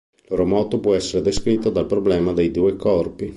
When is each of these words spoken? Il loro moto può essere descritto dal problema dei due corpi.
Il 0.19 0.23
loro 0.29 0.47
moto 0.47 0.79
può 0.79 0.95
essere 0.95 1.21
descritto 1.21 1.69
dal 1.69 1.85
problema 1.85 2.33
dei 2.33 2.49
due 2.49 2.75
corpi. 2.75 3.29